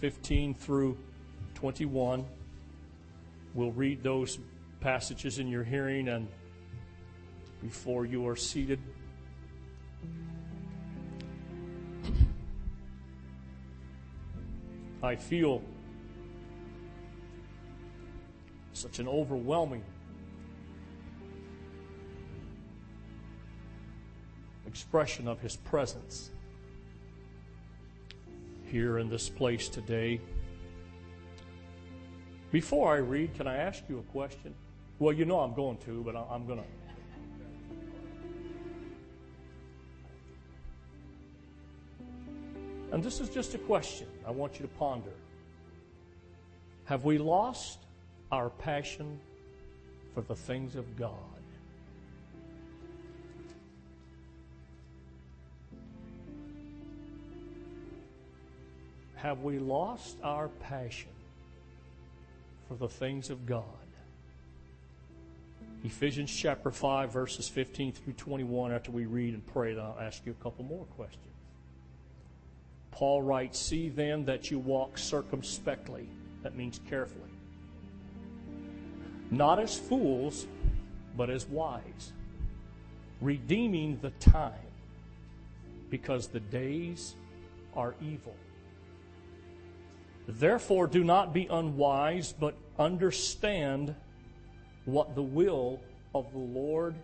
[0.00, 0.96] 15 through
[1.54, 2.24] 21.
[3.52, 4.38] We'll read those
[4.80, 6.26] passages in your hearing and
[7.62, 8.80] before you are seated.
[15.02, 15.62] I feel
[18.72, 19.84] such an overwhelming
[24.66, 26.30] expression of His presence
[28.70, 30.20] here in this place today.
[32.52, 34.54] Before I read, can I ask you a question?
[34.98, 36.64] Well, you know I'm going to, but I'm going to.
[42.92, 45.12] And this is just a question I want you to ponder.
[46.84, 47.78] Have we lost
[48.32, 49.20] our passion
[50.12, 51.39] for the things of God?
[59.22, 61.10] Have we lost our passion
[62.66, 63.64] for the things of God?
[65.84, 68.72] Ephesians chapter 5, verses 15 through 21.
[68.72, 71.24] After we read and pray, I'll ask you a couple more questions.
[72.92, 76.08] Paul writes, See then that you walk circumspectly.
[76.42, 77.20] That means carefully.
[79.30, 80.46] Not as fools,
[81.14, 82.12] but as wise,
[83.20, 84.54] redeeming the time,
[85.90, 87.14] because the days
[87.76, 88.34] are evil.
[90.38, 93.94] Therefore, do not be unwise, but understand
[94.84, 95.80] what the will
[96.14, 96.94] of the Lord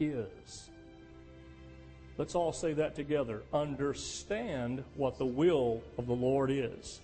[0.00, 0.70] is.
[2.18, 3.42] Let's all say that together.
[3.52, 7.00] Understand what the will of the Lord is.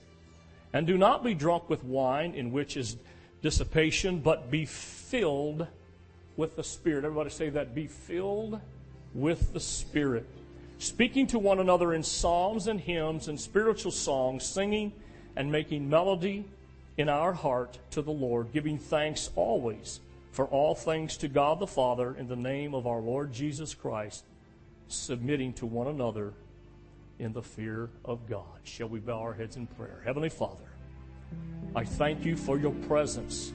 [0.72, 2.96] And do not be drunk with wine, in which is
[3.42, 5.66] dissipation, but be filled
[6.36, 7.04] with the Spirit.
[7.04, 7.74] Everybody say that.
[7.74, 8.60] Be filled
[9.14, 10.26] with the Spirit.
[10.78, 14.92] Speaking to one another in psalms and hymns and spiritual songs, singing
[15.38, 16.44] and making melody
[16.96, 20.00] in our heart to the Lord, giving thanks always
[20.32, 24.24] for all things to God the Father in the name of our Lord Jesus Christ
[24.88, 26.34] submitting to one another
[27.20, 28.58] in the fear of God.
[28.64, 30.02] Shall we bow our heads in prayer?
[30.04, 30.64] Heavenly Father,
[31.74, 33.52] I thank you for your presence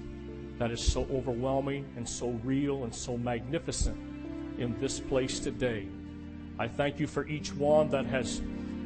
[0.59, 3.97] that is so overwhelming and so real and so magnificent
[4.57, 5.87] in this place today.
[6.57, 8.41] I thank you for each one that has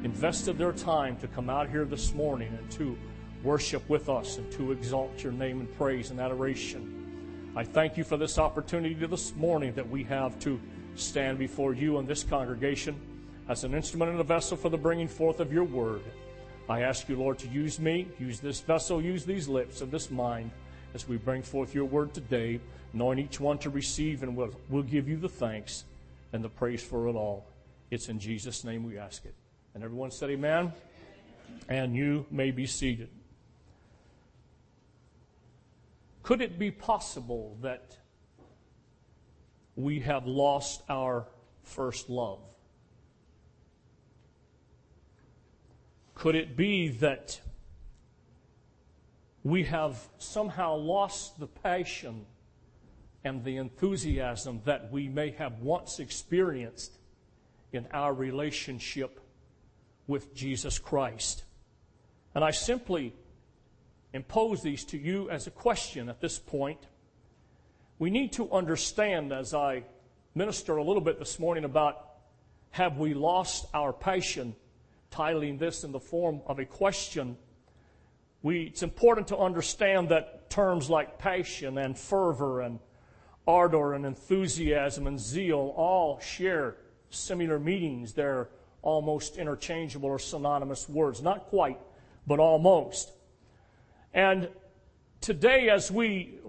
[0.07, 2.97] invested their time to come out here this morning and to
[3.43, 7.51] worship with us and to exalt your name in praise and adoration.
[7.57, 10.61] I thank you for this opportunity this morning that we have to
[10.95, 12.95] stand before you and this congregation
[13.49, 16.03] as an instrument and a vessel for the bringing forth of your word.
[16.69, 20.09] I ask you, Lord, to use me, use this vessel, use these lips and this
[20.09, 20.51] mind
[20.93, 22.61] as we bring forth your word today,
[22.93, 25.83] knowing each one to receive, and we'll, we'll give you the thanks
[26.31, 27.45] and the praise for it all.
[27.91, 29.35] It's in Jesus' name we ask it.
[29.77, 30.73] And everyone said, Amen.
[31.69, 33.09] And you may be seated.
[36.23, 37.95] Could it be possible that
[39.75, 41.27] we have lost our
[41.61, 42.39] first love?
[46.15, 47.39] Could it be that
[49.43, 52.25] we have somehow lost the passion
[53.23, 56.97] and the enthusiasm that we may have once experienced
[57.71, 59.19] in our relationship
[60.07, 61.43] with Jesus Christ?
[62.33, 63.13] And I simply
[64.13, 66.79] impose these to you as a question at this point
[67.99, 69.83] we need to understand as I
[70.35, 72.05] minister a little bit this morning about
[72.69, 74.55] have we lost our passion,
[75.11, 77.37] titling this in the form of a question.
[78.43, 82.77] We, it's important to understand that terms like passion and fervor and
[83.47, 86.75] ardor and enthusiasm and zeal all share
[87.09, 88.13] similar meanings.
[88.13, 88.49] They're
[88.87, 91.21] almost interchangeable or synonymous words.
[91.21, 91.77] Not quite,
[92.25, 93.11] but almost.
[94.13, 94.47] And
[95.19, 96.39] today, as we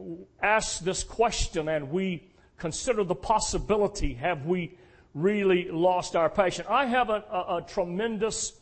[0.41, 4.79] ask this question and we consider the possibility, have we
[5.15, 6.65] really lost our passion?
[6.69, 8.53] I have a, a, a tremendous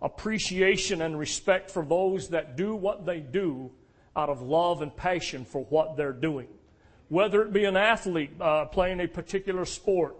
[0.00, 3.72] appreciation and respect for those that do what they do
[4.14, 6.46] out of love and passion for what they're doing.
[7.08, 10.14] Whether it be an athlete uh, playing a particular sport,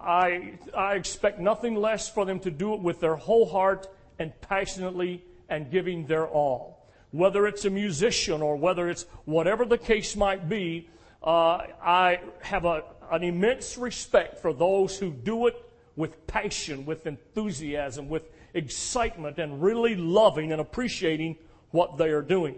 [0.00, 3.86] I, I expect nothing less for them to do it with their whole heart
[4.18, 6.74] and passionately and giving their all
[7.14, 10.88] whether it's a musician or whether it's whatever the case might be,
[11.22, 12.82] uh, I have a,
[13.12, 15.54] an immense respect for those who do it
[15.94, 21.36] with passion, with enthusiasm, with excitement, and really loving and appreciating
[21.70, 22.56] what they are doing.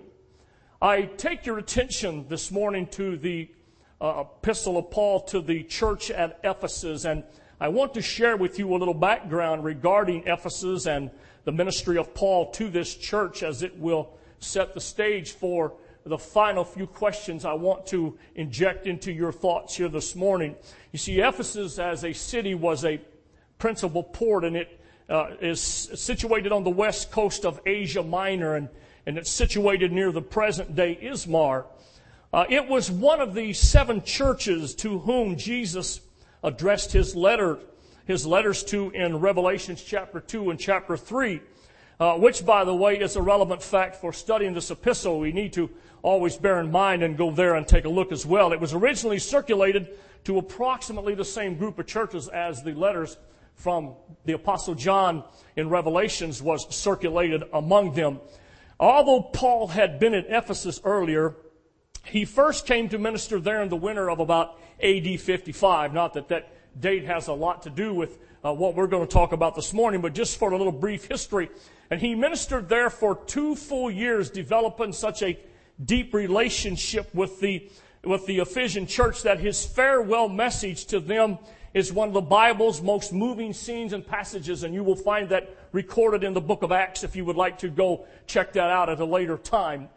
[0.81, 3.51] I take your attention this morning to the
[4.01, 7.25] uh, epistle of Paul to the church at Ephesus, and
[7.61, 11.11] I want to share with you a little background regarding Ephesus and
[11.45, 14.11] the ministry of Paul to this church as it will
[14.41, 15.73] set the stage for
[16.05, 20.55] the final few questions I want to inject into your thoughts here this morning.
[20.93, 23.01] You see, Ephesus as a city was a
[23.59, 28.69] principal port and it uh, is situated on the west coast of Asia Minor and,
[29.07, 31.65] and it's situated near the present day Izmir.
[32.37, 36.03] Uh, it was one of the seven churches to whom Jesus
[36.45, 37.59] addressed his letter,
[38.05, 41.41] his letters to in Revelations chapter 2 and chapter 3.
[41.99, 45.19] Uh, which, by the way, is a relevant fact for studying this epistle.
[45.19, 45.71] We need to
[46.03, 48.53] always bear in mind and go there and take a look as well.
[48.53, 53.17] It was originally circulated to approximately the same group of churches as the letters
[53.55, 53.95] from
[54.27, 55.25] the Apostle John
[55.57, 58.21] in Revelations was circulated among them.
[58.79, 61.35] Although Paul had been at Ephesus earlier,
[62.07, 65.93] he first came to minister there in the winter of about AD 55.
[65.93, 69.13] Not that that date has a lot to do with uh, what we're going to
[69.13, 71.49] talk about this morning, but just for a little brief history.
[71.91, 75.39] And he ministered there for two full years, developing such a
[75.85, 77.71] deep relationship with the,
[78.05, 81.39] with the Ephesian church that his farewell message to them
[81.75, 85.55] is one of the Bible's most moving scenes and passages, and you will find that
[85.73, 88.89] recorded in the book of Acts if you would like to go check that out
[88.89, 89.89] at a later time.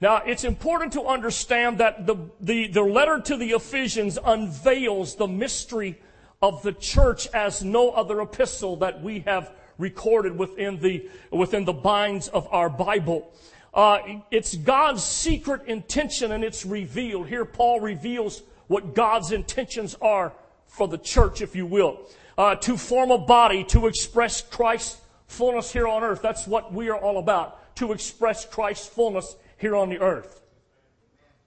[0.00, 5.26] Now, it's important to understand that the, the, the letter to the Ephesians unveils the
[5.26, 5.98] mystery
[6.42, 11.72] of the church as no other epistle that we have recorded within the, within the
[11.72, 13.32] binds of our Bible.
[13.72, 13.98] Uh,
[14.30, 17.28] it's God's secret intention and it's revealed.
[17.28, 20.32] Here, Paul reveals what God's intentions are
[20.66, 22.00] for the church, if you will.
[22.36, 26.20] Uh, to form a body, to express Christ's fullness here on earth.
[26.20, 27.74] That's what we are all about.
[27.76, 30.40] To express Christ's fullness here on the earth.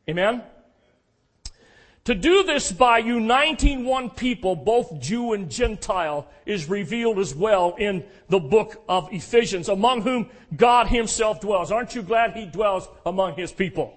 [0.10, 0.44] Amen?
[2.06, 7.76] To do this by uniting one people, both Jew and Gentile, is revealed as well
[7.78, 11.72] in the book of Ephesians, among whom God himself dwells.
[11.72, 13.96] Aren't you glad he dwells among his people?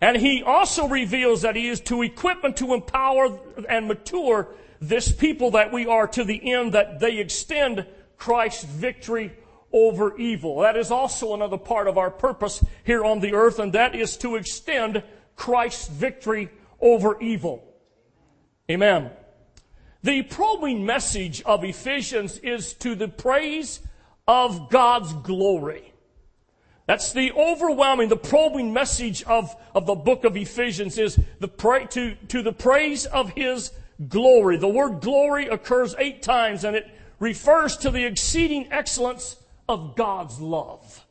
[0.00, 4.48] And he also reveals that he is to equip and to empower and mature
[4.80, 7.86] this people that we are to the end that they extend
[8.18, 9.32] Christ's victory
[9.72, 10.60] over evil.
[10.60, 14.16] That is also another part of our purpose here on the earth, and that is
[14.18, 15.02] to extend
[15.36, 16.50] Christ's victory
[16.80, 17.64] over evil.
[18.70, 19.10] Amen.
[20.02, 23.80] The probing message of Ephesians is to the praise
[24.26, 25.92] of God's glory.
[26.86, 31.86] That's the overwhelming, the probing message of, of the book of Ephesians is the pra-
[31.88, 33.72] to, to the praise of His
[34.08, 34.56] glory.
[34.56, 36.88] The word glory occurs eight times and it
[37.18, 39.36] refers to the exceeding excellence
[39.68, 41.04] of God's love.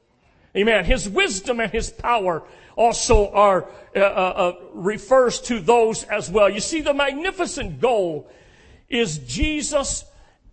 [0.56, 0.86] Amen.
[0.86, 2.44] His wisdom and His power
[2.76, 6.50] also are, uh, uh, uh, refers to those as well.
[6.50, 8.30] You see, the magnificent goal
[8.90, 10.06] is Jesus,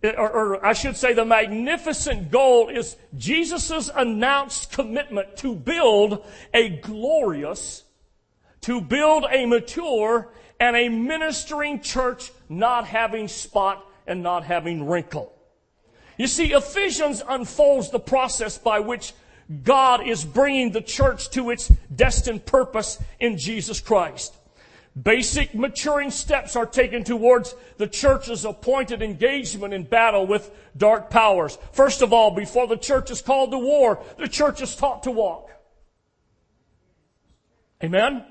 [0.03, 6.25] uh, or, or I should say the magnificent goal is Jesus' announced commitment to build
[6.53, 7.83] a glorious,
[8.61, 15.34] to build a mature and a ministering church not having spot and not having wrinkle.
[16.17, 19.13] You see, Ephesians unfolds the process by which
[19.63, 24.35] God is bringing the church to its destined purpose in Jesus Christ.
[25.01, 31.57] Basic maturing steps are taken towards the church's appointed engagement in battle with dark powers.
[31.73, 35.11] First of all, before the church is called to war, the church is taught to
[35.11, 35.51] walk.
[37.83, 38.23] Amen?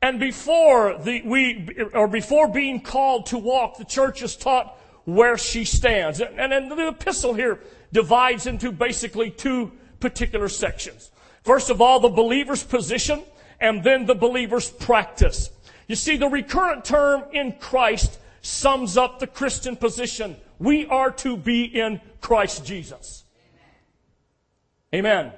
[0.00, 5.38] And before the, we, or before being called to walk, the church is taught where
[5.38, 6.20] she stands.
[6.20, 7.60] And, and the epistle here
[7.92, 11.10] divides into basically two particular sections.
[11.44, 13.22] First of all, the believer's position
[13.58, 15.48] and then the believer's practice.
[15.86, 20.36] You see, the recurrent term in Christ sums up the Christian position.
[20.58, 23.24] We are to be in Christ Jesus.
[24.94, 25.32] Amen.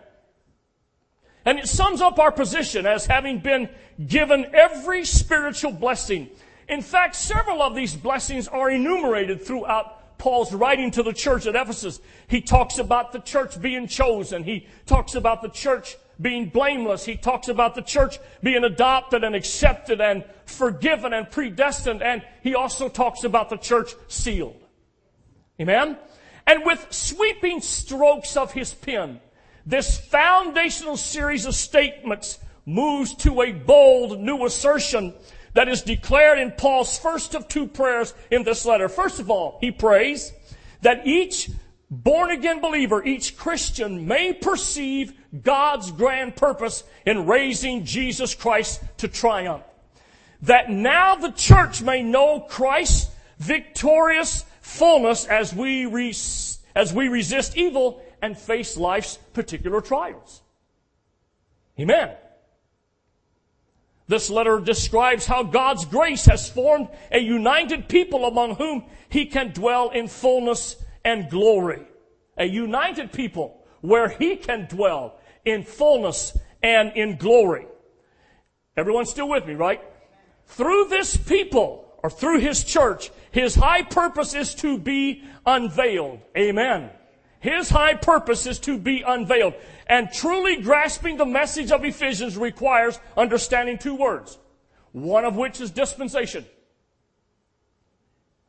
[1.44, 3.68] And it sums up our position as having been
[4.04, 6.28] given every spiritual blessing.
[6.70, 11.56] In fact, several of these blessings are enumerated throughout Paul's writing to the church at
[11.56, 14.44] Ephesus, he talks about the church being chosen.
[14.44, 17.04] He talks about the church being blameless.
[17.04, 22.02] He talks about the church being adopted and accepted and forgiven and predestined.
[22.02, 24.62] And he also talks about the church sealed.
[25.60, 25.98] Amen?
[26.46, 29.20] And with sweeping strokes of his pen,
[29.66, 35.14] this foundational series of statements moves to a bold new assertion
[35.54, 38.88] that is declared in Paul's first of two prayers in this letter.
[38.88, 40.32] First of all, he prays
[40.82, 41.50] that each
[41.90, 49.08] born again believer, each Christian may perceive God's grand purpose in raising Jesus Christ to
[49.08, 49.64] triumph.
[50.42, 55.86] That now the church may know Christ's victorious fullness as we,
[56.74, 60.42] as we resist evil and face life's particular trials.
[61.78, 62.10] Amen.
[64.10, 69.52] This letter describes how God's grace has formed a united people among whom he can
[69.52, 70.74] dwell in fullness
[71.04, 71.86] and glory.
[72.36, 77.68] A united people where he can dwell in fullness and in glory.
[78.76, 79.80] Everyone still with me, right?
[80.46, 86.18] Through this people, or through his church, his high purpose is to be unveiled.
[86.36, 86.90] Amen.
[87.40, 89.54] His high purpose is to be unveiled.
[89.86, 94.38] And truly grasping the message of Ephesians requires understanding two words.
[94.92, 96.44] One of which is dispensation.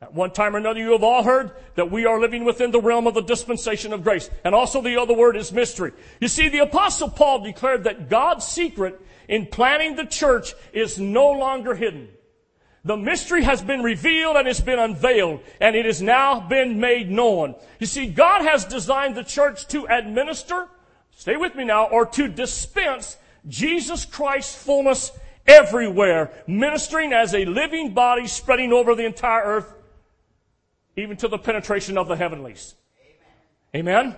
[0.02, 2.80] At one time or another, you have all heard that we are living within the
[2.80, 4.28] realm of the dispensation of grace.
[4.44, 5.92] And also the other word is mystery.
[6.20, 11.30] You see, the apostle Paul declared that God's secret in planning the church is no
[11.30, 12.08] longer hidden.
[12.84, 17.10] The mystery has been revealed and it's been unveiled and it has now been made
[17.10, 17.54] known.
[17.78, 20.66] You see, God has designed the church to administer,
[21.12, 25.12] stay with me now, or to dispense Jesus Christ's fullness
[25.46, 29.72] everywhere, ministering as a living body spreading over the entire earth,
[30.96, 32.74] even to the penetration of the heavenlies.
[33.74, 34.06] Amen.
[34.06, 34.16] Amen?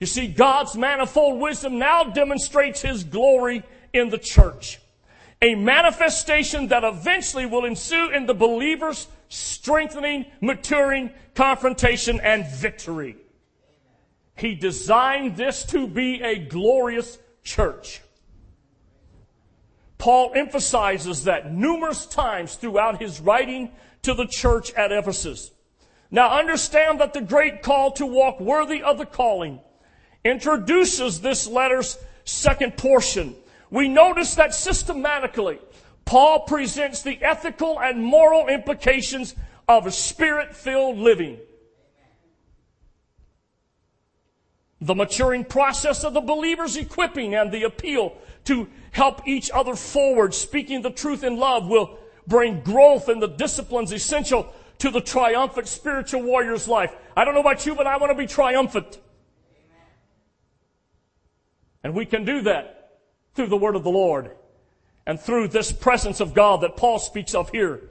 [0.00, 4.80] You see, God's manifold wisdom now demonstrates His glory in the church
[5.42, 13.16] a manifestation that eventually will ensue in the believer's strengthening, maturing, confrontation, and victory.
[14.36, 18.00] He designed this to be a glorious church.
[19.98, 23.72] Paul emphasizes that numerous times throughout his writing
[24.02, 25.50] to the church at Ephesus.
[26.10, 29.60] Now understand that the great call to walk worthy of the calling
[30.24, 33.34] introduces this letter's second portion
[33.72, 35.58] we notice that systematically,
[36.04, 39.34] Paul presents the ethical and moral implications
[39.66, 41.38] of a spirit-filled living.
[44.82, 50.34] The maturing process of the believer's equipping and the appeal to help each other forward,
[50.34, 55.66] speaking the truth in love, will bring growth in the disciplines essential to the triumphant
[55.66, 56.94] spiritual warrior's life.
[57.16, 58.98] I don't know about you, but I want to be triumphant.
[61.82, 62.81] And we can do that
[63.34, 64.30] through the word of the Lord
[65.06, 67.90] and through this presence of God that Paul speaks of here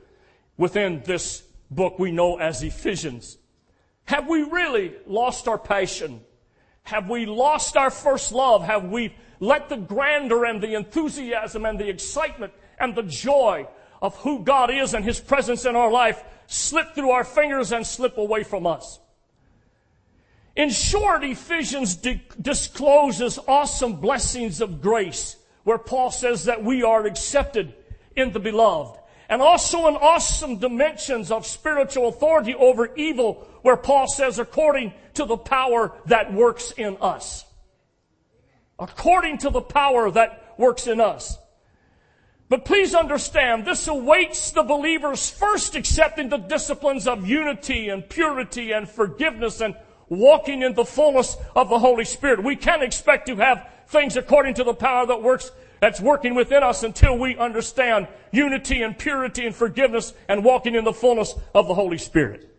[0.58, 3.38] within this book we know as Ephesians.
[4.06, 6.22] Have we really lost our passion?
[6.84, 8.64] Have we lost our first love?
[8.64, 13.68] Have we let the grandeur and the enthusiasm and the excitement and the joy
[14.02, 17.86] of who God is and His presence in our life slip through our fingers and
[17.86, 19.00] slip away from us?
[20.56, 27.06] In short, Ephesians di- discloses awesome blessings of grace where Paul says that we are
[27.06, 27.74] accepted
[28.16, 29.00] in the beloved.
[29.30, 35.26] And also in awesome dimensions of spiritual authority over evil where Paul says according to
[35.26, 37.46] the power that works in us.
[38.78, 41.38] According to the power that works in us.
[42.50, 48.74] But please understand, this awaits the believers first accepting the disciplines of unity and purity
[48.74, 49.76] and forgiveness and
[50.12, 52.44] walking in the fullness of the Holy Spirit.
[52.44, 56.64] We can't expect to have things according to the power that works, that's working within
[56.64, 61.68] us until we understand unity and purity and forgiveness and walking in the fullness of
[61.68, 62.50] the Holy Spirit.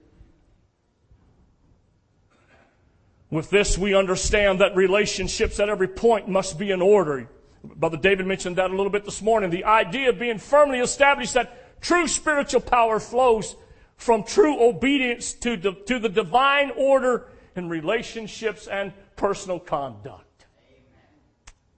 [3.31, 7.29] With this, we understand that relationships at every point must be in order.
[7.63, 9.51] Brother David mentioned that a little bit this morning.
[9.51, 13.57] The idea of being firmly established that true spiritual power flows
[13.97, 20.47] from true obedience to, the, to the divine order in relationships and personal conduct.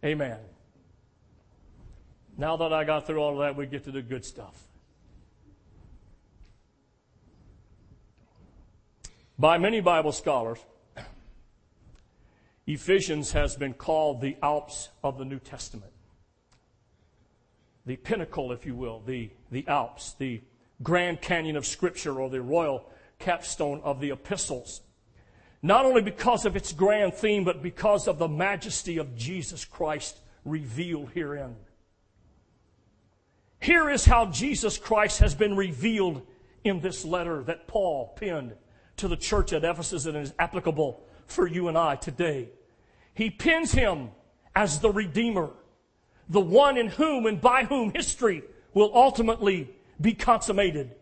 [0.05, 0.23] Amen.
[0.23, 0.39] Amen.
[2.37, 4.61] Now that I got through all of that, we get to the good stuff.
[9.39, 10.59] By many Bible scholars,
[12.67, 15.93] Ephesians has been called the Alps of the New Testament.
[17.87, 20.41] The pinnacle, if you will, the, the Alps, the
[20.83, 22.89] Grand Canyon of Scripture, or the royal
[23.19, 24.81] capstone of the epistles.
[25.65, 30.21] Not only because of its grand theme, but because of the majesty of Jesus Christ
[30.45, 31.57] revealed herein.
[33.61, 36.21] Here is how Jesus Christ has been revealed
[36.65, 38.53] in this letter that Paul penned
[38.99, 42.51] to the church at Ephesus and is applicable for you and I today.
[43.15, 44.11] He pins him
[44.55, 45.49] as the Redeemer,
[46.29, 48.43] the one in whom and by whom history
[48.75, 50.95] will ultimately be consummated.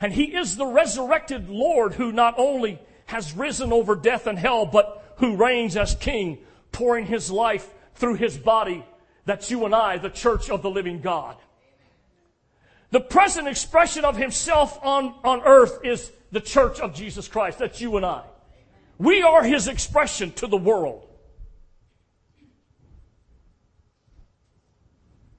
[0.00, 2.80] And he is the resurrected Lord who not only
[3.10, 6.38] has risen over death and hell, but who reigns as king,
[6.70, 8.84] pouring his life through his body.
[9.24, 11.36] That's you and I, the church of the living God.
[12.92, 17.58] The present expression of himself on, on earth is the church of Jesus Christ.
[17.58, 18.22] That's you and I.
[18.96, 21.06] We are His expression to the world.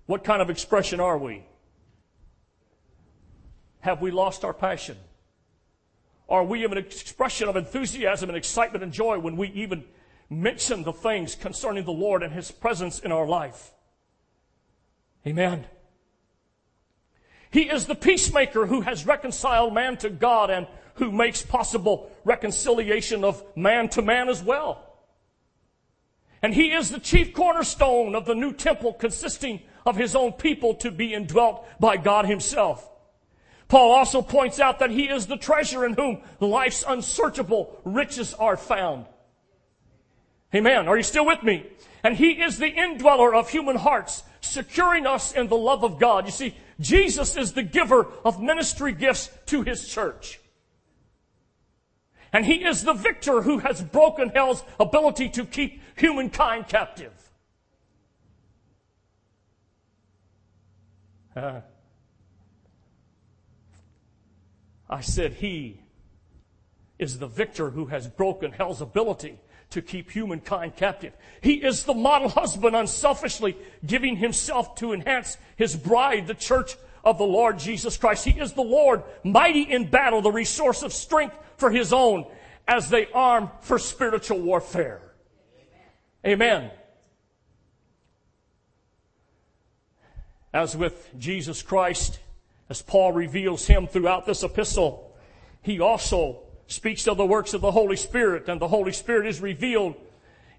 [0.08, 1.46] What kind of expression are we?
[3.80, 4.98] Have we lost our passion?
[6.31, 9.83] Are we an expression of enthusiasm and excitement and joy when we even
[10.29, 13.73] mention the things concerning the Lord and His presence in our life?
[15.27, 15.65] Amen.
[17.51, 23.25] He is the peacemaker who has reconciled man to God and who makes possible reconciliation
[23.25, 24.88] of man to man as well.
[26.41, 30.75] And he is the chief cornerstone of the new temple consisting of his own people
[30.75, 32.90] to be indwelt by God himself.
[33.72, 38.58] Paul also points out that he is the treasure in whom life's unsearchable riches are
[38.58, 39.06] found.
[40.54, 40.90] Amen.
[40.90, 41.66] Are you still with me?
[42.04, 46.25] And he is the indweller of human hearts, securing us in the love of God.
[46.25, 50.42] You see, Jesus is the giver of ministry gifts to his church.
[52.34, 57.13] And he is the victor who has broken hell's ability to keep humankind captive.
[61.34, 61.62] Uh,
[64.91, 65.79] I said he
[67.00, 69.39] is the victor who has broken hell's ability
[69.71, 71.13] to keep humankind captive.
[71.39, 77.17] He is the model husband unselfishly giving himself to enhance his bride, the church of
[77.17, 78.25] the Lord Jesus Christ.
[78.25, 82.25] He is the Lord, mighty in battle, the resource of strength for his own
[82.67, 85.01] as they arm for spiritual warfare.
[86.27, 86.69] Amen.
[90.53, 92.19] As with Jesus Christ,
[92.72, 95.13] as Paul reveals him throughout this epistle,
[95.62, 99.42] he also speaks of the works of the Holy Spirit, and the Holy Spirit is
[99.42, 99.94] revealed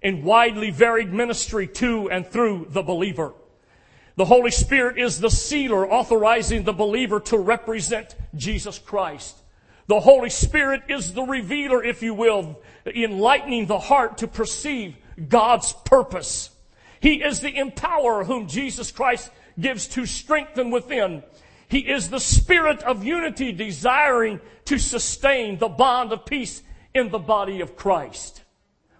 [0.03, 3.33] in widely varied ministry to and through the believer.
[4.15, 9.35] The Holy Spirit is the sealer authorizing the believer to represent Jesus Christ.
[9.87, 14.95] The Holy Spirit is the revealer, if you will, enlightening the heart to perceive
[15.29, 16.51] God's purpose.
[16.99, 21.23] He is the empowerer whom Jesus Christ gives to strengthen within
[21.73, 26.61] he is the spirit of unity desiring to sustain the bond of peace
[26.93, 28.43] in the body of Christ.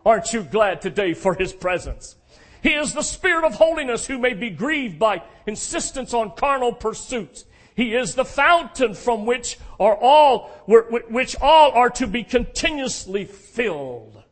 [0.04, 2.16] Aren't you glad today for His presence?
[2.64, 7.46] He is the spirit of holiness who may be grieved by insistence on carnal pursuits.
[7.76, 14.24] He is the fountain from which are all, which all are to be continuously filled.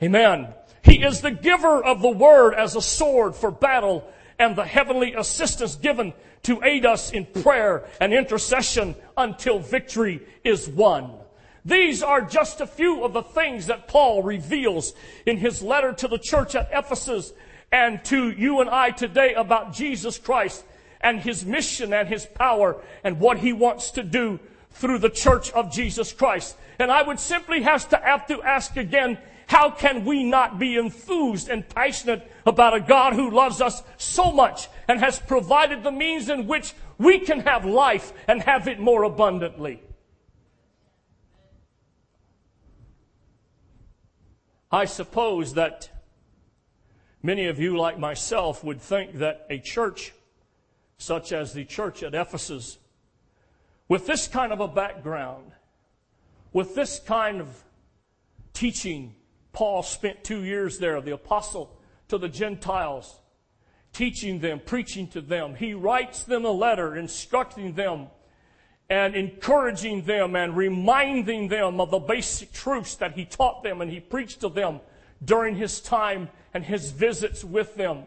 [0.00, 0.54] Amen.
[0.84, 4.08] He is the giver of the word as a sword for battle
[4.40, 10.66] and the heavenly assistance given to aid us in prayer and intercession until victory is
[10.66, 11.12] won.
[11.62, 14.94] These are just a few of the things that Paul reveals
[15.26, 17.34] in his letter to the church at Ephesus
[17.70, 20.64] and to you and I today about Jesus Christ
[21.02, 25.50] and his mission and his power and what he wants to do through the church
[25.52, 26.56] of Jesus Christ.
[26.78, 29.18] And I would simply have to have to ask again,
[29.50, 34.30] how can we not be enthused and passionate about a God who loves us so
[34.30, 38.78] much and has provided the means in which we can have life and have it
[38.78, 39.82] more abundantly?
[44.70, 45.90] I suppose that
[47.20, 50.12] many of you, like myself, would think that a church
[50.96, 52.78] such as the church at Ephesus,
[53.88, 55.50] with this kind of a background,
[56.52, 57.64] with this kind of
[58.52, 59.16] teaching,
[59.52, 61.76] Paul spent two years there, the apostle
[62.08, 63.20] to the Gentiles,
[63.92, 65.54] teaching them, preaching to them.
[65.54, 68.08] He writes them a letter instructing them
[68.88, 73.90] and encouraging them and reminding them of the basic truths that he taught them and
[73.90, 74.80] he preached to them
[75.24, 78.04] during his time and his visits with them.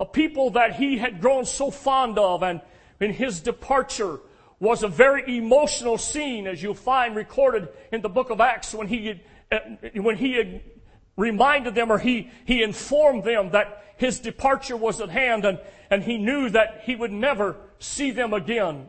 [0.00, 2.60] A people that he had grown so fond of and
[3.00, 4.20] in his departure
[4.58, 8.88] was a very emotional scene as you'll find recorded in the book of Acts when
[8.88, 9.20] he
[9.94, 10.60] when he
[11.16, 16.02] reminded them or he, he informed them that his departure was at hand and, and
[16.02, 18.88] he knew that he would never see them again.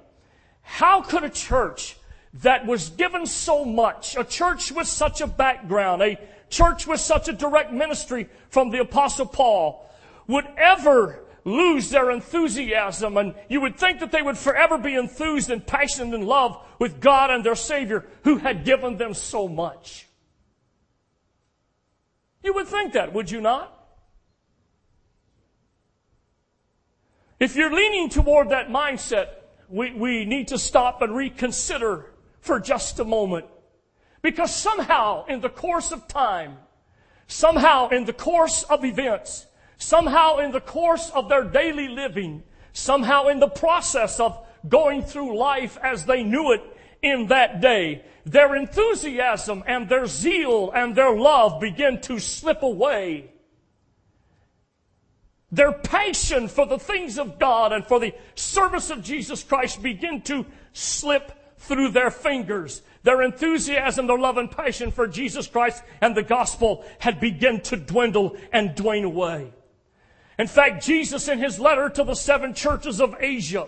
[0.62, 1.98] How could a church
[2.42, 7.28] that was given so much, a church with such a background, a church with such
[7.28, 9.90] a direct ministry from the apostle Paul,
[10.28, 15.52] would ever lose their enthusiasm and you would think that they would forever be enthused
[15.52, 20.05] and passionate in love with God and their Savior who had given them so much.
[22.45, 23.73] You would think that, would you not?
[27.39, 29.29] If you're leaning toward that mindset,
[29.67, 32.05] we, we need to stop and reconsider
[32.41, 33.47] for just a moment.
[34.21, 36.58] Because somehow in the course of time,
[37.25, 43.27] somehow in the course of events, somehow in the course of their daily living, somehow
[43.27, 46.62] in the process of going through life as they knew it
[47.06, 53.32] in that day, their enthusiasm and their zeal and their love begin to slip away.
[55.52, 60.22] Their passion for the things of God and for the service of Jesus Christ begin
[60.24, 62.82] to slip through their fingers.
[63.04, 67.78] Their enthusiasm, their love and passion for Jesus Christ and the gospel had begun to
[67.78, 69.54] dwindle and dwindle away.
[70.39, 73.68] In fact, Jesus in his letter to the seven churches of Asia,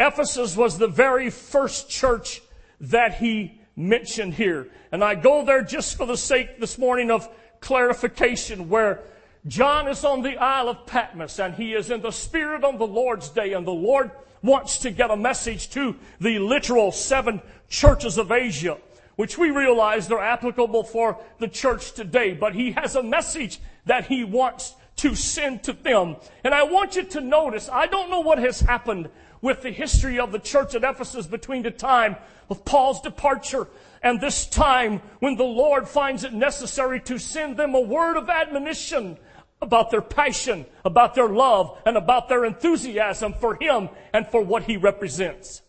[0.00, 2.42] Ephesus was the very first church
[2.80, 4.68] that he mentioned here.
[4.92, 7.28] And I go there just for the sake this morning of
[7.60, 9.02] clarification where
[9.46, 12.86] John is on the Isle of Patmos and he is in the Spirit on the
[12.86, 14.10] Lord's day and the Lord
[14.42, 18.78] wants to get a message to the literal seven churches of Asia,
[19.16, 22.34] which we realize they're applicable for the church today.
[22.34, 26.16] But he has a message that he wants to send to them.
[26.44, 29.08] And I want you to notice, I don't know what has happened
[29.40, 32.16] with the history of the church at Ephesus between the time
[32.48, 33.68] of Paul's departure
[34.02, 38.30] and this time when the Lord finds it necessary to send them a word of
[38.30, 39.18] admonition
[39.60, 44.64] about their passion, about their love, and about their enthusiasm for Him and for what
[44.64, 45.62] He represents.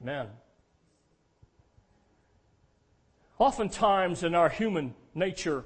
[0.00, 0.28] Amen.
[3.38, 5.64] Oftentimes in our human nature,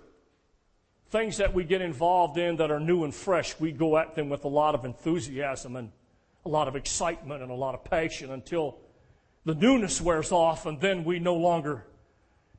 [1.10, 4.28] things that we get involved in that are new and fresh, we go at them
[4.28, 5.92] with a lot of enthusiasm and
[6.48, 8.78] a lot of excitement and a lot of passion until
[9.44, 11.84] the newness wears off and then we no longer,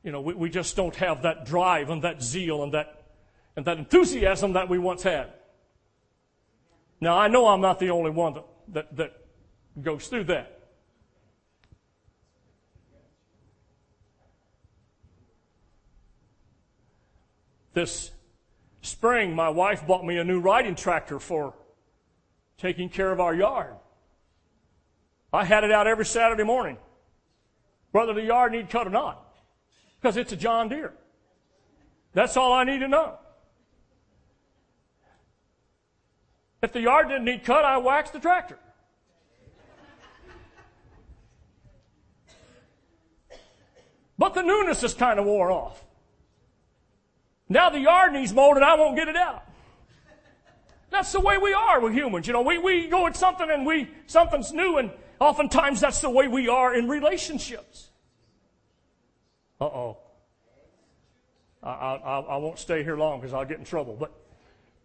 [0.04, 3.08] you know, we, we just don't have that drive and that zeal and that,
[3.56, 5.32] and that enthusiasm that we once had.
[7.00, 9.26] Now, I know I'm not the only one that, that, that
[9.82, 10.60] goes through that.
[17.72, 18.12] This
[18.82, 21.54] spring, my wife bought me a new riding tractor for
[22.56, 23.74] taking care of our yard.
[25.32, 26.76] I had it out every Saturday morning,
[27.92, 29.34] whether the yard need cut or not,
[30.00, 30.92] because it's a John Deere.
[32.12, 33.18] That's all I need to know.
[36.62, 38.58] If the yard didn't need cut, I waxed the tractor.
[44.18, 45.82] But the newness is kind of wore off.
[47.48, 49.44] Now the yard needs mowed and I won't get it out.
[50.90, 52.26] That's the way we are with humans.
[52.26, 54.90] You know, we, we go at something and we, something's new and
[55.20, 57.90] oftentimes that's the way we are in relationships.
[59.60, 59.98] Uh oh.
[61.62, 63.94] I, I, I won't stay here long because I'll get in trouble.
[63.94, 64.12] But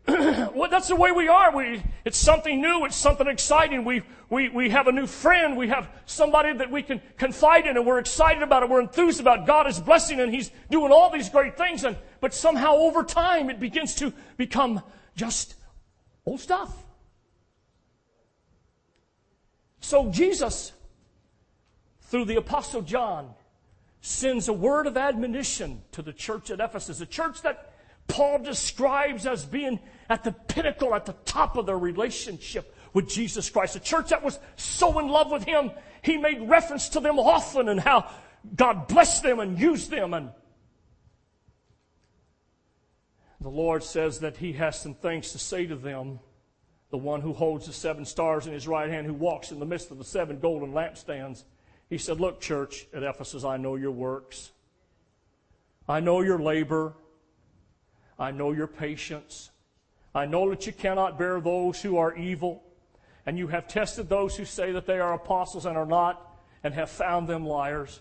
[0.53, 1.55] well, that's the way we are.
[1.55, 2.85] We, it's something new.
[2.85, 3.85] It's something exciting.
[3.85, 5.57] We, we, we have a new friend.
[5.57, 8.69] We have somebody that we can confide in and we're excited about it.
[8.69, 11.85] We're enthused about God is blessing and He's doing all these great things.
[11.85, 14.83] And, but somehow over time it begins to become
[15.15, 15.55] just
[16.25, 16.84] old stuff.
[19.85, 20.71] So Jesus,
[22.01, 23.35] through the apostle John,
[24.01, 27.71] sends a word of admonition to the church at Ephesus, a church that
[28.07, 33.47] Paul describes as being at the pinnacle, at the top of their relationship with Jesus
[33.51, 33.75] Christ.
[33.75, 35.69] A church that was so in love with Him,
[36.01, 38.09] he made reference to them often and how
[38.55, 40.15] God blessed them and used them.
[40.15, 40.31] And
[43.39, 46.21] the Lord says that He has some things to say to them.
[46.91, 49.65] The one who holds the seven stars in his right hand, who walks in the
[49.65, 51.43] midst of the seven golden lampstands.
[51.89, 54.51] He said, Look, church at Ephesus, I know your works.
[55.87, 56.93] I know your labor.
[58.17, 59.51] I know your patience.
[60.13, 62.63] I know that you cannot bear those who are evil,
[63.25, 66.73] and you have tested those who say that they are apostles and are not, and
[66.73, 67.99] have found them liars.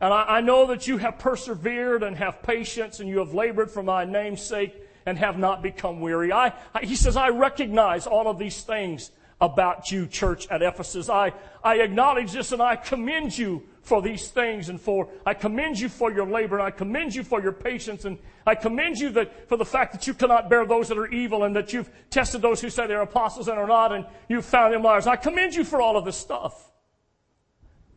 [0.00, 3.70] And I, I know that you have persevered and have patience, and you have labored
[3.70, 4.74] for my name's sake
[5.06, 6.32] and have not become weary.
[6.32, 9.10] I, I, he says, I recognize all of these things
[9.40, 11.08] about you, church at Ephesus.
[11.08, 11.32] I,
[11.64, 15.88] I acknowledge this and I commend you for these things and for, I commend you
[15.88, 19.48] for your labor and I commend you for your patience and I commend you that,
[19.48, 22.40] for the fact that you cannot bear those that are evil and that you've tested
[22.40, 25.08] those who say they're apostles and are not and you've found them liars.
[25.08, 26.70] I commend you for all of this stuff.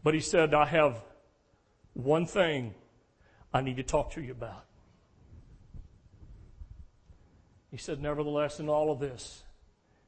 [0.03, 0.99] But he said, I have
[1.93, 2.73] one thing
[3.53, 4.65] I need to talk to you about.
[7.75, 9.43] He said, nevertheless, in all of this,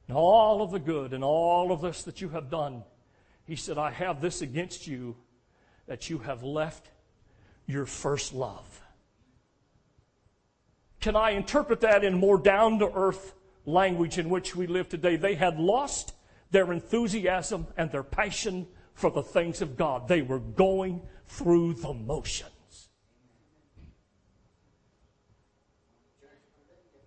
[0.08, 2.86] in all of the good in all of this that you have done,
[3.44, 5.18] he said, I have this against you
[5.86, 6.90] that you have left
[7.66, 8.82] your first love.
[11.02, 13.34] Can I interpret that in more down to earth
[13.66, 15.18] language in which we live today?
[15.18, 16.14] They had lost
[16.52, 20.08] their enthusiasm and their passion for the things of God.
[20.08, 22.50] They were going through the motions.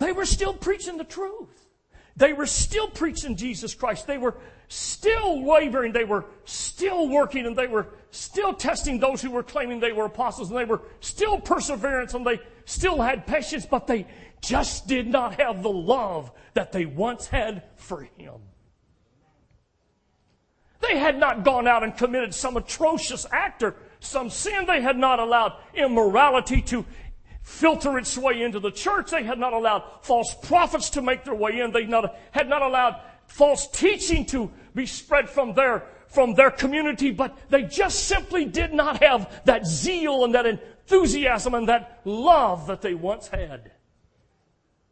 [0.01, 1.69] They were still preaching the truth.
[2.17, 4.07] They were still preaching Jesus Christ.
[4.07, 4.37] They were
[4.69, 5.93] still wavering.
[5.93, 10.07] They were still working and they were still testing those who were claiming they were
[10.07, 14.07] apostles and they were still perseverance and they still had patience, but they
[14.41, 18.41] just did not have the love that they once had for Him.
[20.81, 24.65] They had not gone out and committed some atrocious act or some sin.
[24.67, 26.87] They had not allowed immorality to
[27.43, 29.11] filter its way into the church.
[29.11, 31.73] They had not allowed false prophets to make their way in.
[31.73, 37.11] They not, had not allowed false teaching to be spread from their, from their community,
[37.11, 42.67] but they just simply did not have that zeal and that enthusiasm and that love
[42.67, 43.73] that they once had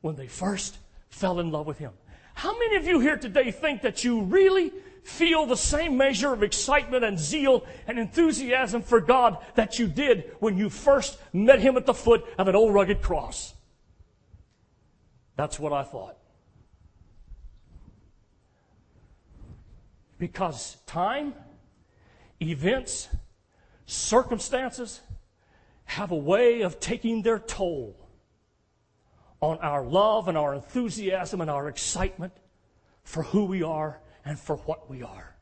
[0.00, 0.78] when they first
[1.10, 1.92] fell in love with Him.
[2.34, 4.72] How many of you here today think that you really
[5.08, 10.32] feel the same measure of excitement and zeal and enthusiasm for God that you did
[10.38, 13.54] when you first met Him at the foot of an old rugged cross.
[15.34, 16.18] That's what I thought.
[20.18, 21.32] Because time,
[22.42, 23.08] events,
[23.86, 25.00] circumstances
[25.84, 27.96] have a way of taking their toll
[29.40, 32.32] on our love and our enthusiasm and our excitement
[33.04, 35.34] for who we are and for what we are.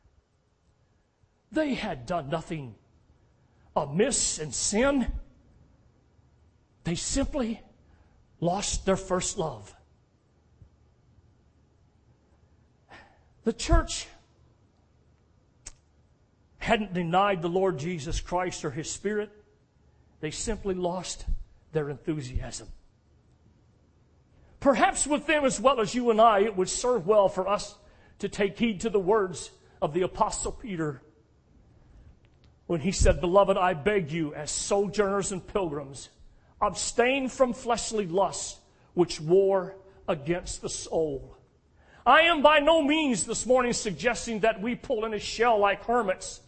[1.51, 2.75] They had done nothing
[3.75, 5.11] amiss in sin.
[6.85, 7.61] They simply
[8.39, 9.75] lost their first love.
[13.43, 14.07] The church
[16.59, 19.29] hadn't denied the Lord Jesus Christ or His Spirit.
[20.21, 21.25] They simply lost
[21.73, 22.69] their enthusiasm.
[24.61, 27.75] Perhaps with them as well as you and I, it would serve well for us
[28.19, 29.51] to take heed to the words
[29.81, 31.01] of the apostle Peter
[32.67, 36.09] when he said, Beloved, I beg you as sojourners and pilgrims,
[36.61, 38.59] abstain from fleshly lusts
[38.93, 39.75] which war
[40.07, 41.37] against the soul.
[42.05, 45.83] I am by no means this morning suggesting that we pull in a shell like
[45.85, 46.41] hermits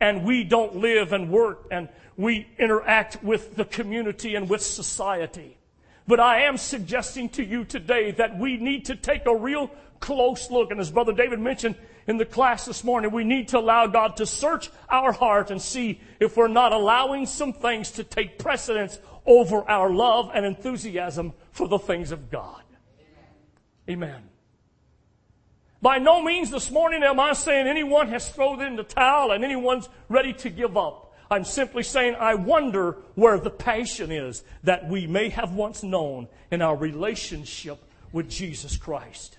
[0.00, 5.58] and we don't live and work and we interact with the community and with society.
[6.06, 10.50] But I am suggesting to you today that we need to take a real close
[10.50, 10.70] look.
[10.70, 14.16] And as Brother David mentioned in the class this morning, we need to allow God
[14.16, 18.98] to search our heart and see if we're not allowing some things to take precedence
[19.26, 22.62] over our love and enthusiasm for the things of God.
[23.88, 24.22] Amen.
[25.82, 29.44] By no means this morning am I saying anyone has thrown in the towel and
[29.44, 31.14] anyone's ready to give up.
[31.30, 36.28] I'm simply saying I wonder where the passion is that we may have once known
[36.50, 37.78] in our relationship
[38.12, 39.38] with Jesus Christ.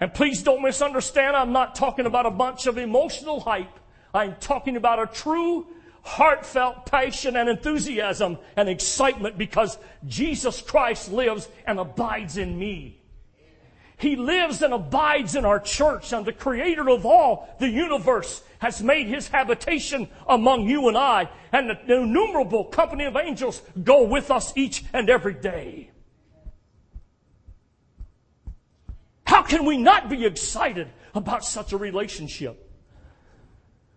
[0.00, 3.78] And please don't misunderstand, I'm not talking about a bunch of emotional hype.
[4.14, 5.66] I'm talking about a true,
[6.02, 13.00] heartfelt passion and enthusiasm and excitement because Jesus Christ lives and abides in me.
[13.98, 18.80] He lives and abides in our church, and the creator of all the universe has
[18.80, 24.30] made his habitation among you and I, and the innumerable company of angels go with
[24.30, 25.90] us each and every day.
[29.28, 32.66] How can we not be excited about such a relationship?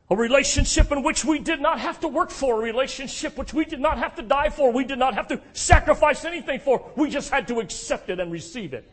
[0.10, 3.64] A relationship in which we did not have to work for, a relationship which we
[3.64, 7.10] did not have to die for, we did not have to sacrifice anything for, we
[7.10, 8.92] just had to accept it and receive it.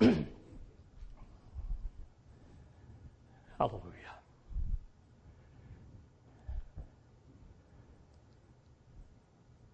[3.58, 3.90] Hallelujah.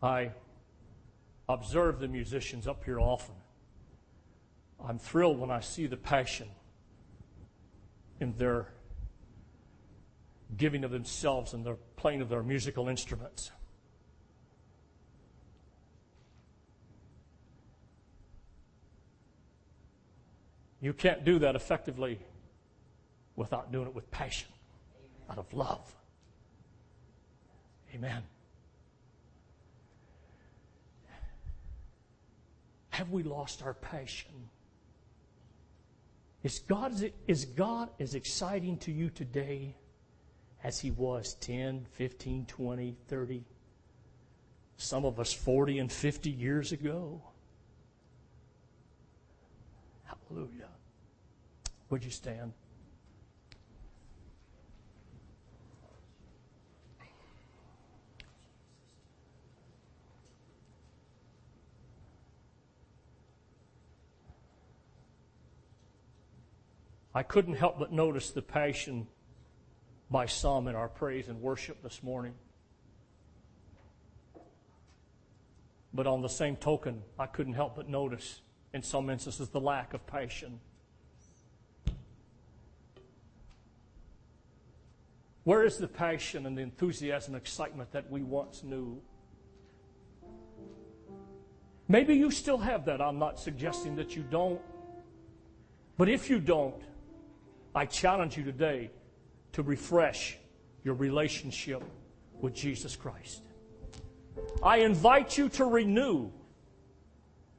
[0.03, 0.33] I
[1.49, 3.37] observe the musicians up here often.
[4.85, 6.49] I'm thrilled when I see the passion
[8.21, 8.69] in their
[10.57, 13.51] giving of themselves and their playing of their musical instruments.
[20.81, 22.21] You can't do that effectively
[23.35, 24.49] without doing it with passion,
[25.29, 25.95] out of love.
[27.95, 28.23] Amen.
[32.91, 34.31] Have we lost our passion?
[36.47, 39.75] Is God, is God as exciting to you today
[40.63, 43.45] as He was 10, 15, 20, 30,
[44.77, 47.21] some of us 40 and 50 years ago?
[50.05, 50.69] Hallelujah.
[51.91, 52.53] Would you stand?
[67.17, 69.07] I couldn't help but notice the passion
[70.11, 72.35] by some in our praise and worship this morning.
[75.95, 78.43] But on the same token, I couldn't help but notice
[78.75, 80.61] in some instances, the lack of passion.
[85.45, 89.01] Where is the passion and the enthusiasm and excitement that we once knew?
[91.89, 93.01] Maybe you still have that.
[93.01, 94.61] I'm not suggesting that you don't.
[95.97, 96.83] But if you don't,
[97.77, 98.91] I challenge you today
[99.53, 100.39] to refresh
[100.83, 101.83] your relationship
[102.41, 103.43] with Jesus Christ.
[104.62, 106.31] I invite you to renew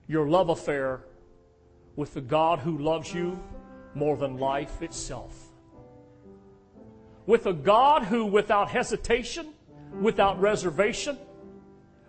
[0.08, 1.02] your love affair
[1.96, 3.40] with the God who loves you
[3.94, 5.38] more than life itself.
[7.28, 9.54] With a God who, without hesitation,
[10.02, 11.16] without reservation,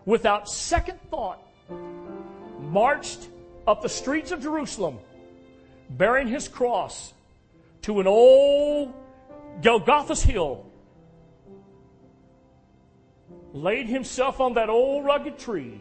[0.07, 1.47] without second thought,
[2.59, 3.29] marched
[3.67, 4.99] up the streets of Jerusalem
[5.91, 7.13] bearing his cross
[7.83, 8.93] to an old
[9.63, 10.67] Golgotha's hill,
[13.53, 15.81] laid himself on that old rugged tree,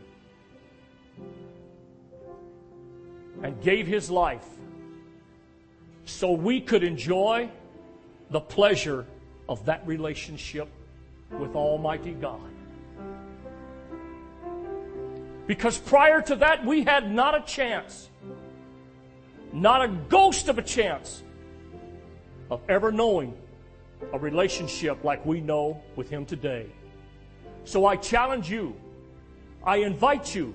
[3.44, 4.46] and gave his life
[6.06, 7.50] so we could enjoy
[8.30, 9.06] the pleasure
[9.48, 10.68] of that relationship
[11.32, 12.50] with Almighty God.
[15.46, 18.10] Because prior to that, we had not a chance,
[19.54, 21.24] not a ghost of a chance
[22.50, 23.36] of ever knowing
[24.14, 26.68] a relationship like we know with Him today.
[27.64, 28.76] So I challenge you,
[29.64, 30.54] I invite you,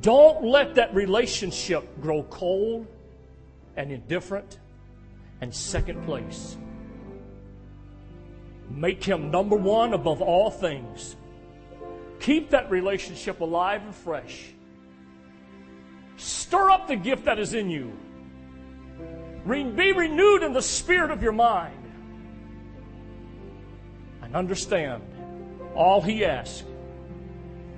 [0.00, 2.86] don't let that relationship grow cold
[3.76, 4.58] and indifferent
[5.40, 6.56] and second place.
[8.70, 11.16] Make Him number one above all things.
[12.20, 14.52] Keep that relationship alive and fresh.
[16.16, 17.92] Stir up the gift that is in you.
[19.46, 21.76] Be renewed in the spirit of your mind.
[24.22, 25.02] And understand
[25.74, 26.64] all He asks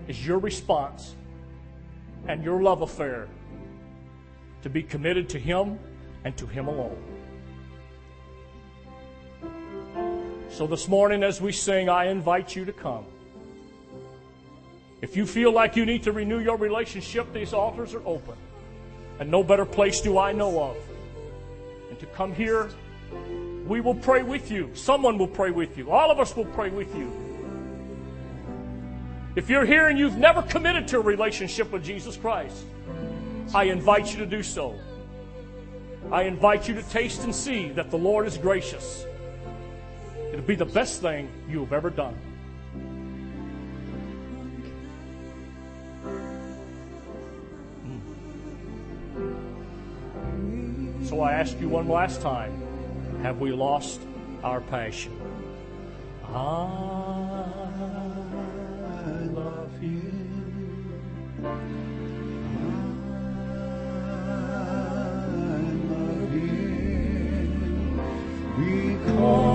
[0.08, 1.14] is your response
[2.26, 3.28] and your love affair
[4.62, 5.78] to be committed to Him
[6.24, 7.02] and to Him alone.
[10.50, 13.06] So this morning, as we sing, I invite you to come.
[15.00, 18.36] If you feel like you need to renew your relationship, these altars are open.
[19.18, 20.76] And no better place do I know of.
[21.92, 22.70] And to come here,
[23.66, 24.70] we will pray with you.
[24.72, 25.90] Someone will pray with you.
[25.90, 27.12] All of us will pray with you.
[29.36, 32.64] If you're here and you've never committed to a relationship with Jesus Christ,
[33.54, 34.74] I invite you to do so.
[36.10, 39.04] I invite you to taste and see that the Lord is gracious.
[40.32, 42.16] It'll be the best thing you have ever done.
[51.12, 52.54] So I ask you one last time
[53.22, 54.00] have we lost
[54.42, 55.12] our passion?
[56.24, 56.32] I
[59.34, 60.00] love you.
[61.44, 61.50] I
[65.90, 66.78] love you
[68.96, 69.51] Because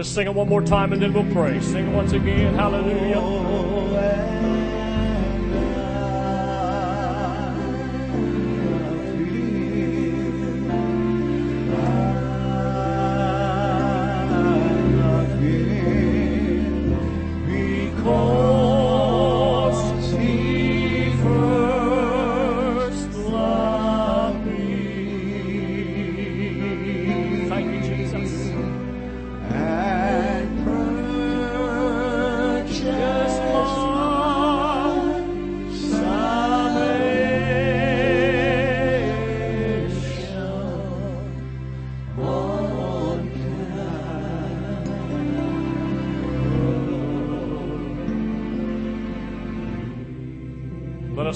[0.00, 1.60] Let's sing it one more time and then we'll pray.
[1.60, 2.54] Sing it once again.
[2.54, 3.18] Hallelujah.
[3.18, 4.79] Oh,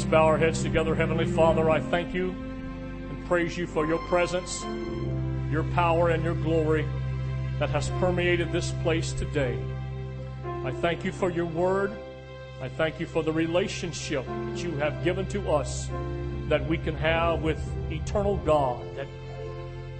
[0.04, 0.94] Us bow our heads together.
[0.94, 4.62] Heavenly Father, I thank you and praise you for your presence,
[5.50, 6.86] your power, and your glory
[7.58, 9.58] that has permeated this place today.
[10.44, 11.90] I thank you for your word.
[12.60, 15.88] I thank you for the relationship that you have given to us
[16.48, 19.08] that we can have with eternal God, that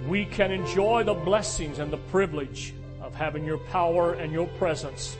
[0.07, 5.17] we can enjoy the blessings and the privilege of having your power and your presence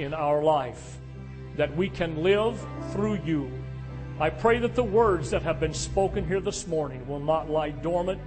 [0.00, 0.98] in our life,
[1.54, 2.58] that we can live
[2.90, 3.52] through you
[4.18, 7.68] I pray that the words that have been spoken here this morning will not lie
[7.68, 8.18] dormant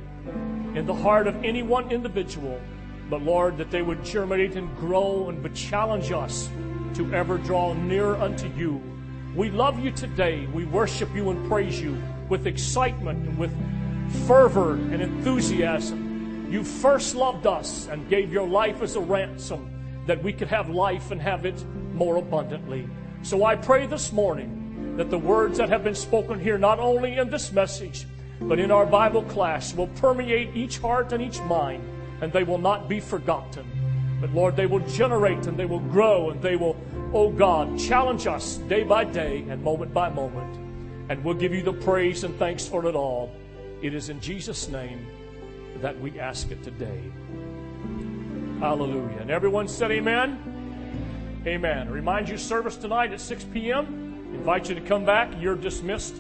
[0.75, 2.61] in the heart of any one individual,
[3.09, 6.47] but Lord, that they would germinate and grow and challenge us
[6.93, 8.79] to ever draw nearer unto you.
[9.35, 10.45] We love you today.
[10.53, 11.97] We worship you and praise you
[12.29, 13.51] with excitement and with
[14.27, 16.47] fervor and enthusiasm.
[16.51, 20.69] You first loved us and gave your life as a ransom that we could have
[20.69, 21.65] life and have it
[21.95, 22.87] more abundantly.
[23.23, 24.58] So I pray this morning
[24.99, 28.05] that the words that have been spoken here, not only in this message,
[28.41, 31.81] but in our Bible class, will permeate each heart and each mind,
[32.19, 33.65] and they will not be forgotten.
[34.19, 36.75] But Lord, they will generate and they will grow and they will,
[37.13, 40.57] oh God, challenge us day by day and moment by moment.
[41.07, 43.33] And we'll give you the praise and thanks for it all.
[43.81, 45.07] It is in Jesus' name
[45.77, 47.01] that we ask it today.
[48.59, 49.19] Hallelujah.
[49.21, 51.41] And everyone said, Amen.
[51.47, 51.89] Amen.
[51.89, 54.08] Remind you, service tonight at 6 p.m.
[54.33, 55.31] Invite you to come back.
[55.39, 56.15] You're dismissed.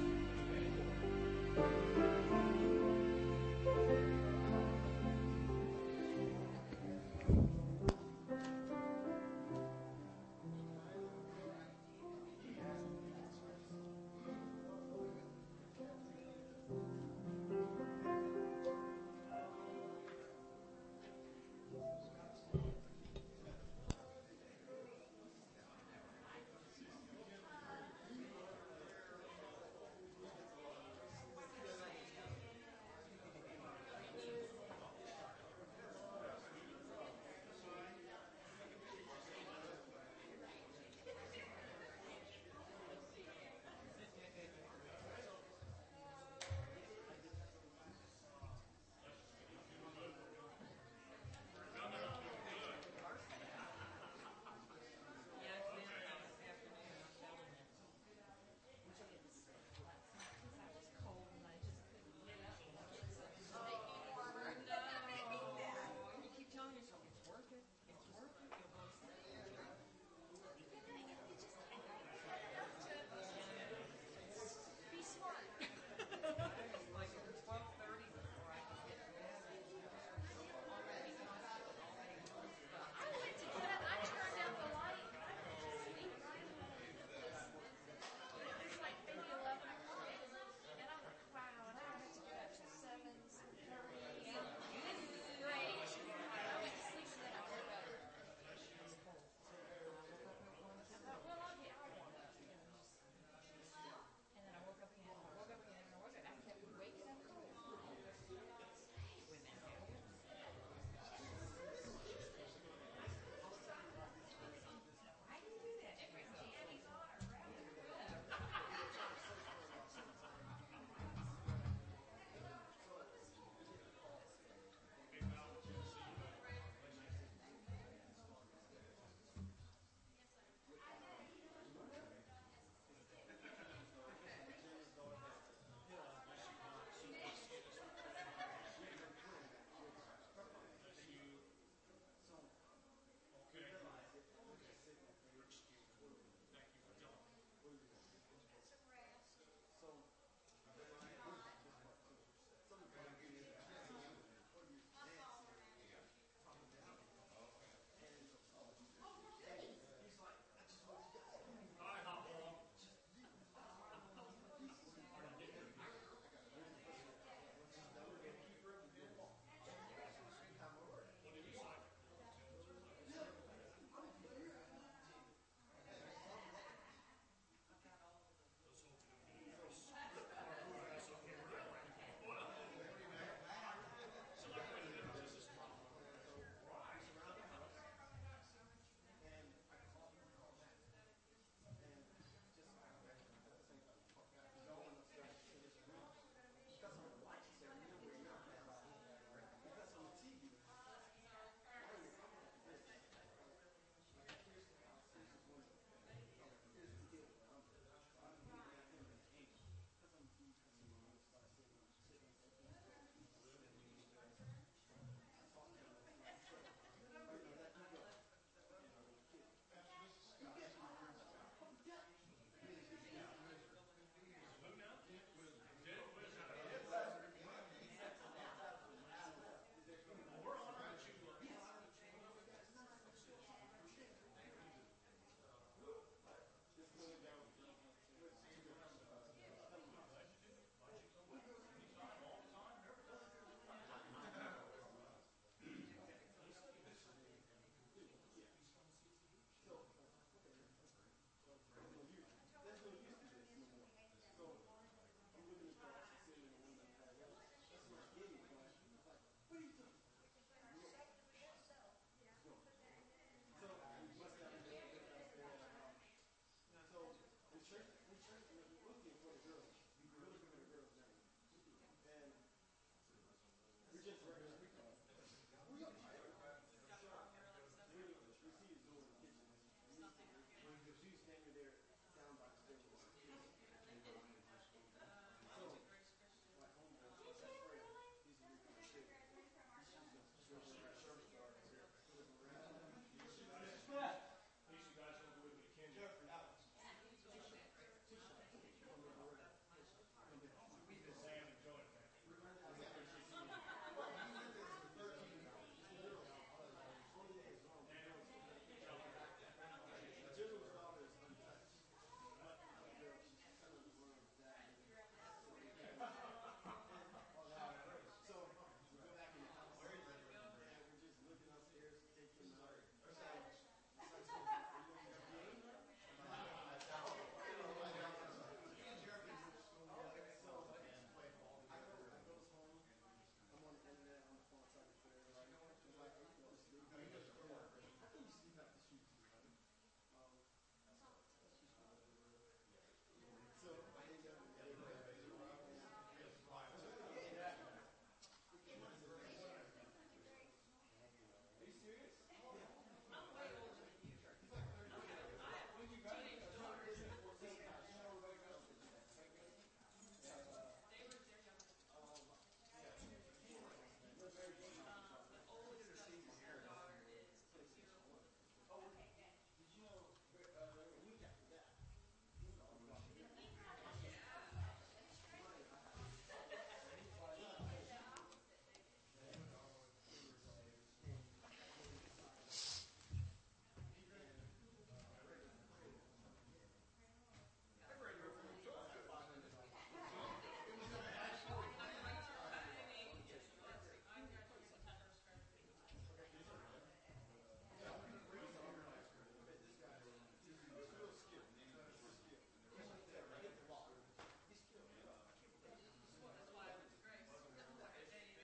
[281.29, 281.78] Continue there